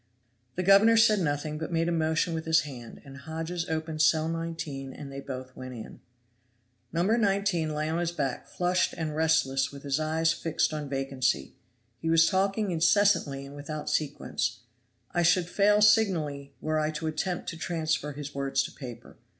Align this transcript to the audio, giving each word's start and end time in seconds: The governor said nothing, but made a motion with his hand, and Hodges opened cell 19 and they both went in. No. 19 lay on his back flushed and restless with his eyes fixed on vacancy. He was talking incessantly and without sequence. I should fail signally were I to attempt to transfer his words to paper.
The 0.55 0.63
governor 0.63 0.97
said 0.97 1.19
nothing, 1.19 1.59
but 1.59 1.71
made 1.71 1.87
a 1.87 1.91
motion 1.91 2.33
with 2.33 2.45
his 2.45 2.61
hand, 2.61 3.01
and 3.05 3.17
Hodges 3.17 3.69
opened 3.69 4.01
cell 4.01 4.27
19 4.27 4.93
and 4.93 5.11
they 5.11 5.19
both 5.19 5.55
went 5.55 5.75
in. 5.75 5.99
No. 6.91 7.03
19 7.03 7.71
lay 7.75 7.87
on 7.87 7.99
his 7.99 8.11
back 8.11 8.47
flushed 8.47 8.93
and 8.97 9.15
restless 9.15 9.71
with 9.71 9.83
his 9.83 9.99
eyes 9.99 10.33
fixed 10.33 10.73
on 10.73 10.89
vacancy. 10.89 11.53
He 11.99 12.09
was 12.09 12.25
talking 12.25 12.71
incessantly 12.71 13.45
and 13.45 13.55
without 13.55 13.91
sequence. 13.91 14.61
I 15.11 15.21
should 15.21 15.47
fail 15.47 15.83
signally 15.83 16.55
were 16.61 16.79
I 16.79 16.89
to 16.89 17.05
attempt 17.05 17.47
to 17.49 17.57
transfer 17.57 18.13
his 18.13 18.33
words 18.33 18.63
to 18.63 18.71
paper. 18.71 19.17